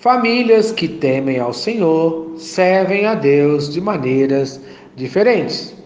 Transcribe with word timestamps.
Famílias 0.00 0.72
que 0.72 0.88
temem 0.88 1.38
ao 1.38 1.52
Senhor 1.52 2.32
servem 2.38 3.04
a 3.04 3.14
Deus 3.14 3.68
de 3.68 3.82
maneiras 3.82 4.58
diferentes. 4.96 5.76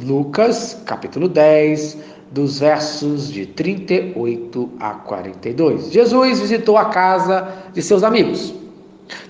Lucas, 0.00 0.80
capítulo 0.86 1.28
10, 1.28 1.98
dos 2.30 2.60
versos 2.60 3.32
de 3.32 3.46
38 3.46 4.70
a 4.78 4.90
42. 4.90 5.90
Jesus 5.90 6.38
visitou 6.38 6.78
a 6.78 6.84
casa 6.84 7.48
de 7.72 7.82
seus 7.82 8.04
amigos. 8.04 8.54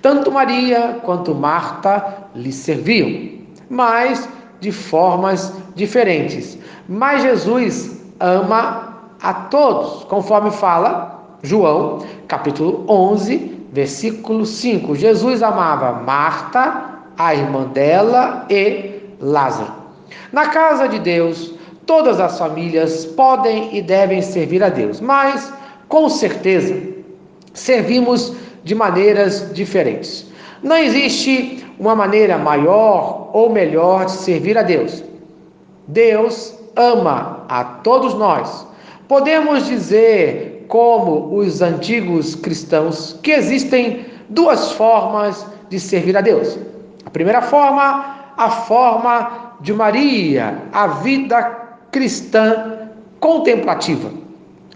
Tanto 0.03 0.31
Maria 0.31 1.01
quanto 1.03 1.35
Marta 1.35 2.29
lhe 2.35 2.53
serviam, 2.53 3.47
mas 3.71 4.29
de 4.61 4.71
formas 4.71 5.55
diferentes. 5.75 6.59
Mas 6.87 7.23
Jesus 7.23 7.99
ama 8.21 9.15
a 9.23 9.33
todos, 9.33 10.05
conforme 10.05 10.51
fala 10.51 11.25
João, 11.43 12.05
capítulo 12.29 12.85
11, 12.87 13.55
versículo 13.75 14.47
5. 14.47 14.95
Jesus 14.95 15.43
amava 15.43 16.01
Marta, 16.01 17.01
a 17.19 17.35
irmã 17.35 17.65
dela 17.65 18.47
e 18.49 19.01
Lázaro. 19.21 19.73
Na 20.33 20.47
casa 20.47 20.89
de 20.89 21.01
Deus, 21.01 21.53
todas 21.85 22.21
as 22.21 22.39
famílias 22.39 23.05
podem 23.05 23.77
e 23.77 23.83
devem 23.83 24.23
servir 24.23 24.63
a 24.63 24.69
Deus, 24.69 25.01
mas 25.01 25.53
com 25.89 26.09
certeza 26.09 26.81
servimos 27.53 28.33
de 28.63 28.77
maneiras 28.77 29.53
diferentes. 29.53 30.25
Não 30.63 30.77
existe 30.77 31.67
uma 31.77 31.97
maneira 31.97 32.39
maior 32.39 33.31
ou 33.33 33.51
melhor 33.51 34.05
de 34.05 34.13
servir 34.13 34.57
a 34.57 34.63
Deus. 34.63 35.03
Deus 35.89 36.55
ama 36.77 37.45
a 37.49 37.65
todos 37.65 38.15
nós. 38.15 38.67
Podemos 39.09 39.67
dizer, 39.67 40.54
como 40.69 41.37
os 41.37 41.63
antigos 41.63 42.35
cristãos, 42.35 43.19
que 43.23 43.33
existem 43.33 44.07
duas 44.29 44.73
formas 44.73 45.47
de 45.69 45.79
servir 45.79 46.17
a 46.17 46.21
Deus. 46.21 46.59
A 47.05 47.11
primeira 47.11 47.43
forma, 47.43 48.33
a 48.37 48.51
forma 48.51 49.57
de 49.61 49.73
Maria, 49.73 50.63
a 50.73 50.87
vida 50.87 51.43
cristã 51.91 52.89
contemplativa. 53.21 54.11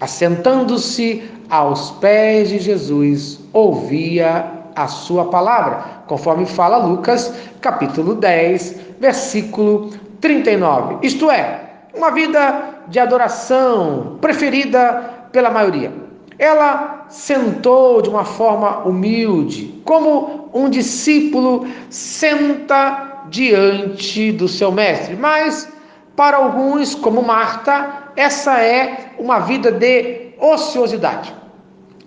Assentando-se 0.00 1.22
aos 1.50 1.90
pés 1.92 2.50
de 2.50 2.58
Jesus, 2.58 3.40
ouvia 3.52 4.58
a 4.76 4.86
sua 4.86 5.24
palavra, 5.24 6.02
conforme 6.06 6.46
fala 6.46 6.76
Lucas, 6.76 7.34
capítulo 7.60 8.14
10, 8.14 8.80
versículo 9.00 9.90
39. 10.20 10.98
Isto 11.02 11.30
é, 11.30 11.60
uma 11.94 12.10
vida 12.10 12.78
de 12.86 12.98
adoração 12.98 14.18
preferida 14.20 15.17
pela 15.32 15.50
maioria. 15.50 15.92
Ela 16.38 17.06
sentou 17.08 18.00
de 18.00 18.08
uma 18.08 18.24
forma 18.24 18.78
humilde, 18.78 19.80
como 19.84 20.50
um 20.54 20.68
discípulo 20.70 21.66
senta 21.90 23.24
diante 23.28 24.32
do 24.32 24.48
seu 24.48 24.70
mestre, 24.70 25.16
mas 25.16 25.68
para 26.14 26.36
alguns, 26.36 26.94
como 26.94 27.22
Marta, 27.22 28.10
essa 28.16 28.60
é 28.62 29.12
uma 29.18 29.40
vida 29.40 29.70
de 29.70 30.32
ociosidade. 30.40 31.34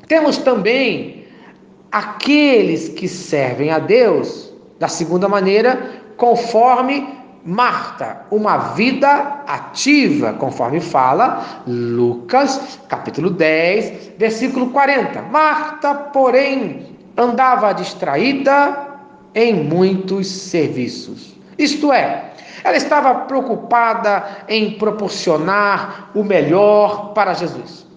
Temos 0.08 0.38
também 0.38 1.26
aqueles 1.92 2.90
que 2.90 3.08
servem 3.08 3.70
a 3.70 3.80
Deus 3.80 4.54
da 4.80 4.88
segunda 4.88 5.30
maneira, 5.30 5.90
conforme 6.18 7.21
Marta, 7.44 8.22
uma 8.30 8.58
vida 8.58 9.44
ativa, 9.48 10.34
conforme 10.34 10.80
fala 10.80 11.64
Lucas, 11.66 12.80
capítulo 12.88 13.32
10, 13.32 14.12
versículo 14.18 14.70
40. 14.70 15.24
Marta, 15.24 15.96
porém, 15.96 16.98
andava 17.18 17.74
distraída 17.74 18.78
em 19.34 19.54
muitos 19.54 20.28
serviços. 20.28 21.36
Isto 21.58 21.92
é, 21.92 22.32
ela 22.64 22.78
estava 22.78 23.14
preocupada 23.26 24.24
em 24.48 24.72
proporcionar 24.72 26.12
o 26.14 26.24
melhor 26.24 27.14
para 27.14 27.34
Jesus. 27.34 27.88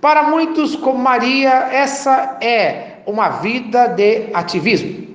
Para 0.00 0.24
muitos, 0.24 0.76
como 0.76 0.98
Maria, 0.98 1.68
essa 1.72 2.36
é 2.42 2.98
uma 3.06 3.28
vida 3.28 3.86
de 3.86 4.28
ativismo. 4.34 5.06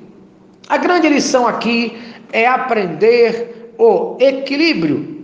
A 0.69 0.77
grande 0.77 1.07
lição 1.09 1.47
aqui 1.47 1.97
é 2.31 2.47
aprender 2.47 3.56
o 3.77 4.17
equilíbrio 4.19 5.17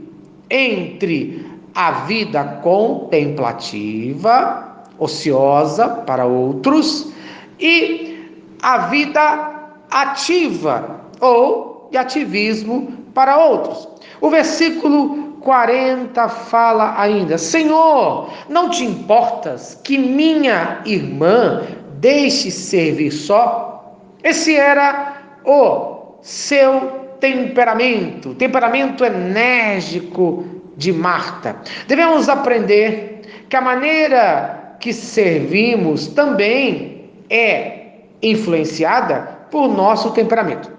entre 0.49 1.45
a 1.73 1.91
vida 2.05 2.43
contemplativa, 2.61 4.85
ociosa 4.99 5.87
para 5.89 6.25
outros, 6.25 7.11
e 7.59 8.29
a 8.61 8.77
vida 8.87 9.51
ativa 9.89 11.01
ou 11.19 11.89
de 11.91 11.97
ativismo 11.97 12.93
para 13.13 13.37
outros. 13.37 13.89
O 14.21 14.29
versículo 14.29 15.33
40 15.41 16.29
fala 16.29 16.97
ainda: 16.99 17.37
Senhor, 17.37 18.29
não 18.49 18.69
te 18.69 18.85
importas 18.85 19.77
que 19.83 19.97
minha 19.97 20.79
irmã 20.85 21.63
deixe 21.99 22.49
servir 22.51 23.11
só? 23.11 23.97
Esse 24.23 24.55
era 24.55 25.17
o 25.45 26.15
seu 26.21 27.02
temperamento, 27.23 28.35
temperamento 28.35 29.05
enérgico 29.05 30.43
de 30.75 30.91
Marta. 30.91 31.55
Devemos 31.87 32.27
aprender 32.27 33.21
que 33.47 33.55
a 33.55 33.61
maneira 33.61 34.75
que 34.77 34.91
servimos 34.91 36.07
também 36.07 37.09
é 37.29 37.91
influenciada 38.21 39.21
por 39.49 39.69
nosso 39.69 40.11
temperamento. 40.11 40.69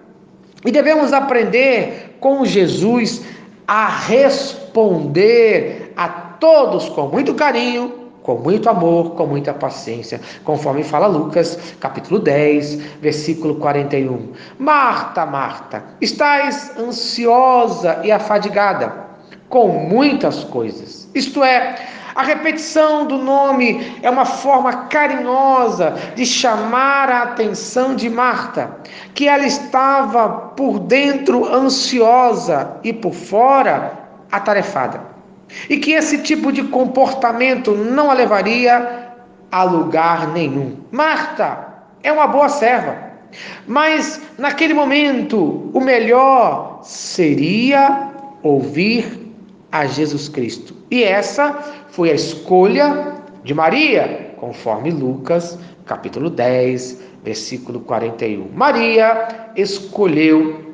E 0.67 0.71
devemos 0.71 1.15
aprender 1.15 2.19
com 2.21 2.45
Jesus 2.45 3.25
a 3.67 3.89
responder 3.89 5.95
a 5.97 6.09
todos 6.09 6.91
com 6.91 7.09
muito 7.09 7.33
carinho, 7.33 8.04
com 8.25 8.37
muito 8.37 8.71
amor, 8.71 9.11
com 9.11 9.27
muita 9.27 9.53
paciência, 9.53 10.19
conforme 10.45 10.83
fala 10.83 11.07
Lucas, 11.07 11.75
capítulo 11.79 12.19
10, 12.19 12.77
versículo 13.03 13.57
41. 13.57 14.33
Marta, 14.59 15.27
Marta, 15.27 15.85
estás 16.01 16.73
ansiosa 16.79 18.01
e 18.03 18.11
afadigada 18.11 18.95
com 19.51 19.69
muitas 19.69 20.43
coisas. 20.43 21.07
Isto 21.15 21.45
é, 21.45 21.77
a 22.15 22.23
repetição 22.23 23.07
do 23.07 23.19
nome 23.19 23.95
é 24.03 24.09
uma 24.09 24.25
forma 24.25 24.87
carinhosa 24.87 25.95
de 26.17 26.25
chamar 26.25 27.11
a 27.11 27.23
atenção 27.25 27.95
de 27.95 28.09
Marta, 28.09 28.75
que 29.13 29.29
ela 29.29 29.45
estava 29.45 30.31
por 30.57 30.79
dentro 30.79 31.45
ansiosa 31.53 32.79
e 32.83 32.91
por 32.91 33.13
fora 33.13 33.93
atarefada. 34.33 35.14
E 35.69 35.77
que 35.79 35.93
esse 35.93 36.19
tipo 36.19 36.53
de 36.53 36.65
comportamento 36.65 37.73
não 37.73 38.11
a 38.11 38.15
levaria 38.15 39.13
a 39.51 39.63
lugar 39.63 40.33
nenhum. 40.33 40.77
Marta 40.91 41.75
é 42.03 42.11
uma 42.11 42.27
boa 42.27 42.49
serva, 42.49 42.97
mas 43.67 44.21
naquele 44.37 44.75
momento 44.75 45.71
o 45.73 45.81
melhor 45.81 46.81
seria 46.83 48.11
ouvir 48.43 49.33
a 49.71 49.87
Jesus 49.87 50.29
Cristo. 50.29 50.75
E 50.91 51.03
essa 51.03 51.53
foi 51.89 52.11
a 52.11 52.15
escolha 52.15 53.15
de 53.43 53.55
Maria, 53.55 54.35
conforme 54.39 54.91
Lucas, 54.91 55.59
capítulo 55.87 56.31
10, 56.31 57.01
versículo 57.25 57.81
41. 57.81 58.51
Maria 58.55 59.51
escolheu 59.57 60.65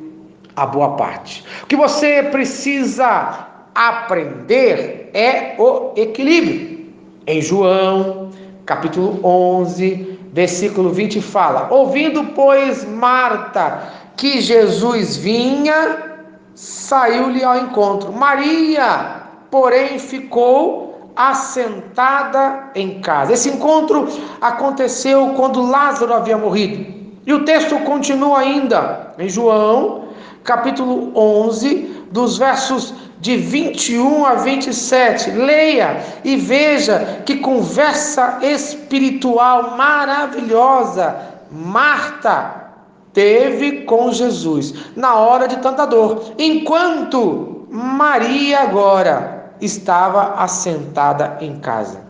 a 0.57 0.67
boa 0.67 0.97
parte. 0.97 1.45
O 1.63 1.67
que 1.67 1.77
você 1.77 2.23
precisa 2.25 3.50
aprender 3.75 5.11
é 5.15 5.55
o 5.59 5.93
equilíbrio. 5.97 6.91
Em 7.27 7.41
João, 7.41 8.31
capítulo 8.67 9.21
11, 9.25 10.19
versículo 10.33 10.91
20 10.91 11.21
fala: 11.21 11.69
Ouvindo, 11.71 12.25
pois, 12.35 12.85
Marta 12.85 14.01
que 14.17 14.41
Jesus 14.41 15.17
vinha, 15.17 16.19
saiu-lhe 16.55 17.43
ao 17.43 17.57
encontro. 17.57 18.13
Maria, 18.13 19.23
porém, 19.51 19.99
ficou 19.99 21.11
assentada 21.17 22.71
em 22.75 23.01
casa. 23.01 23.33
Esse 23.33 23.49
encontro 23.49 24.09
aconteceu 24.41 25.33
quando 25.37 25.63
Lázaro 25.63 26.13
havia 26.13 26.37
morrido. 26.37 27.01
E 27.27 27.33
o 27.33 27.45
texto 27.45 27.79
continua 27.81 28.41
ainda 28.41 29.15
em 29.19 29.29
João, 29.29 30.09
capítulo 30.45 31.13
11, 31.15 32.07
dos 32.11 32.37
versos 32.37 32.95
de 33.21 33.37
21 33.37 34.25
a 34.25 34.35
27. 34.35 35.31
Leia 35.33 36.03
e 36.25 36.37
veja 36.37 37.23
que 37.25 37.37
conversa 37.37 38.39
espiritual 38.43 39.77
maravilhosa 39.77 41.17
Marta 41.51 42.73
teve 43.13 43.83
com 43.83 44.13
Jesus 44.13 44.73
na 44.95 45.17
hora 45.17 45.49
de 45.49 45.57
tanta 45.57 45.85
dor, 45.85 46.33
enquanto 46.39 47.67
Maria 47.71 48.61
agora 48.61 49.53
estava 49.61 50.35
assentada 50.35 51.39
em 51.41 51.59
casa. 51.59 52.01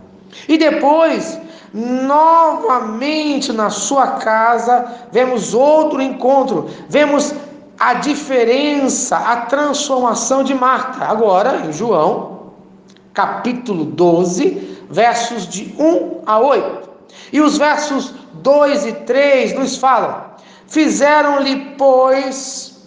E 0.49 0.59
depois 0.59 1.41
novamente 1.73 3.53
na 3.53 3.71
sua 3.71 4.19
casa, 4.19 4.87
vemos 5.13 5.55
outro 5.55 6.03
encontro, 6.03 6.69
vemos 6.89 7.33
a 7.81 7.95
diferença, 7.95 9.17
a 9.17 9.37
transformação 9.47 10.45
de 10.45 10.55
Marta. 10.55 11.03
Agora, 11.07 11.63
em 11.67 11.73
João, 11.73 12.53
capítulo 13.15 13.87
12, 13.87 14.85
versos 14.91 15.49
de 15.49 15.75
1 15.79 16.21
a 16.27 16.39
8. 16.39 16.91
E 17.33 17.41
os 17.41 17.57
versos 17.57 18.15
2 18.35 18.85
e 18.85 18.93
3 18.93 19.55
nos 19.55 19.79
falam: 19.79 20.25
Fizeram-lhe, 20.67 21.75
pois, 21.79 22.87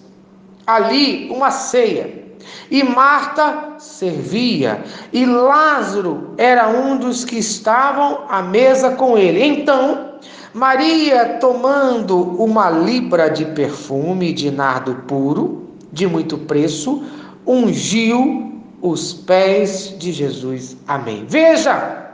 ali 0.68 1.28
uma 1.31 1.50
ceia. 1.50 2.22
E 2.69 2.84
Marta 2.84 3.75
servia, 3.80 4.84
e 5.12 5.25
Lázaro 5.25 6.34
era 6.38 6.68
um 6.68 6.98
dos 6.98 7.24
que 7.25 7.38
estavam 7.38 8.25
à 8.30 8.42
mesa 8.42 8.92
com 8.92 9.18
ele. 9.18 9.44
Então, 9.44 10.13
Maria, 10.53 11.38
tomando 11.39 12.15
uma 12.15 12.69
libra 12.69 13.27
de 13.27 13.44
perfume 13.44 14.31
de 14.31 14.51
nardo 14.51 14.94
puro, 15.07 15.71
de 15.91 16.05
muito 16.05 16.38
preço, 16.38 17.03
ungiu 17.45 18.61
os 18.79 19.13
pés 19.13 19.95
de 19.97 20.11
Jesus. 20.11 20.77
Amém. 20.88 21.25
Veja, 21.27 22.11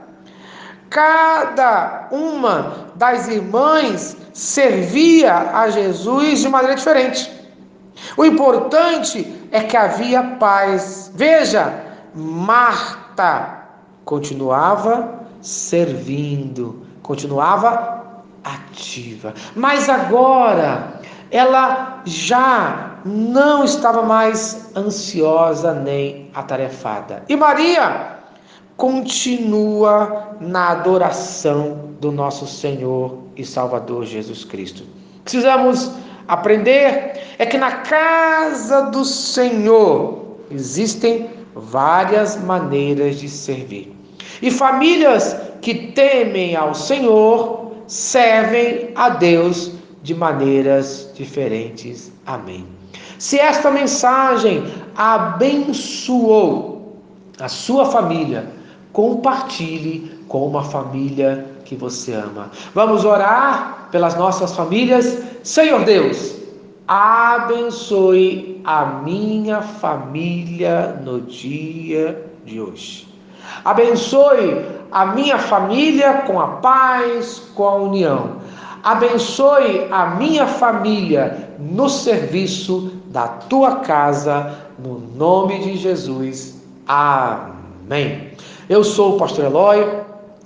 cada 0.90 2.08
uma 2.12 2.88
das 2.96 3.28
irmãs 3.28 4.16
servia 4.34 5.34
a 5.34 5.70
Jesus 5.70 6.40
de 6.40 6.48
maneira 6.48 6.76
diferente. 6.76 7.30
O 8.16 8.24
importante 8.24 9.28
é 9.52 9.62
que 9.62 9.76
havia 9.76 10.24
paz. 10.40 11.12
Veja, 11.14 11.84
Marta 12.16 13.66
continuava 14.06 15.26
servindo, 15.42 16.86
continuava 17.02 17.99
ativa. 18.56 19.34
Mas 19.56 19.90
agora 19.90 21.00
ela 21.32 22.02
já 22.06 22.98
não 23.06 23.64
estava 23.64 24.02
mais 24.02 24.72
ansiosa 24.76 25.74
nem 25.74 26.30
atarefada. 26.34 27.24
E 27.30 27.36
Maria 27.36 28.18
continua 28.76 30.38
na 30.40 30.70
adoração 30.70 31.90
do 32.00 32.12
nosso 32.12 32.48
Senhor 32.48 33.18
e 33.36 33.46
Salvador 33.46 34.06
Jesus 34.06 34.44
Cristo. 34.44 34.84
Precisamos 35.24 35.92
aprender 36.28 37.20
é 37.38 37.46
que 37.46 37.58
na 37.58 37.72
casa 37.72 38.84
do 38.84 39.04
Senhor 39.04 40.38
existem 40.50 41.30
várias 41.54 42.42
maneiras 42.42 43.20
de 43.20 43.28
servir. 43.28 43.96
E 44.42 44.50
famílias 44.50 45.36
que 45.62 45.92
temem 45.92 46.56
ao 46.56 46.74
Senhor 46.74 47.59
servem 47.90 48.92
a 48.96 49.10
Deus 49.10 49.72
de 50.04 50.14
maneiras 50.14 51.12
diferentes. 51.16 52.12
Amém. 52.26 52.66
Se 53.18 53.38
esta 53.38 53.70
mensagem 53.70 54.64
abençoou 54.96 56.98
a 57.40 57.50
sua 57.50 57.86
família, 57.86 58.48
compartilhe 58.94 60.20
com 60.28 60.46
uma 60.46 60.64
família 60.64 61.46
que 61.66 61.76
você 61.76 62.14
ama. 62.14 62.50
Vamos 62.74 63.04
orar 63.04 63.90
pelas 63.92 64.16
nossas 64.16 64.56
famílias. 64.56 65.18
Senhor 65.44 65.84
Deus, 65.84 66.36
abençoe 66.88 68.62
a 68.64 68.86
minha 68.86 69.62
família 69.62 71.02
no 71.04 71.22
dia 71.22 72.32
de 72.46 72.62
hoje. 72.62 73.09
Abençoe 73.64 74.66
a 74.92 75.06
minha 75.08 75.38
família 75.38 76.24
com 76.26 76.40
a 76.40 76.48
paz, 76.48 77.42
com 77.56 77.68
a 77.68 77.76
união. 77.76 78.38
Abençoe 78.84 79.88
a 79.92 80.08
minha 80.16 80.48
família 80.48 81.50
no 81.60 81.90
serviço 81.90 82.92
da 83.08 83.28
tua 83.28 83.78
casa, 83.78 84.56
no 84.78 85.00
nome 85.00 85.60
de 85.60 85.76
Jesus. 85.78 86.56
Amém. 86.88 88.32
Eu 88.70 88.84
sou 88.84 89.16
o 89.16 89.20
pastor 89.20 89.46
Eloy, 89.46 89.86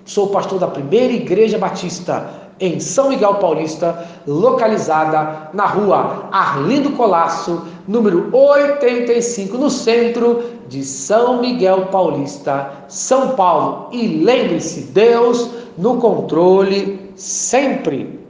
sou 0.05 0.29
pastor 0.29 0.59
da 0.59 0.67
primeira 0.67 1.13
igreja 1.13 1.57
batista 1.57 2.42
em 2.59 2.79
São 2.79 3.09
Miguel 3.09 3.35
Paulista, 3.35 4.07
localizada 4.27 5.49
na 5.53 5.65
rua 5.65 6.29
Arlindo 6.31 6.91
Colasso, 6.91 7.63
número 7.87 8.29
85, 8.31 9.57
no 9.57 9.69
centro 9.69 10.43
de 10.67 10.83
São 10.83 11.41
Miguel 11.41 11.87
Paulista, 11.87 12.71
São 12.87 13.29
Paulo. 13.31 13.89
E 13.91 14.23
lembre-se, 14.23 14.81
Deus 14.91 15.49
no 15.77 15.97
controle 15.97 17.11
sempre. 17.15 18.22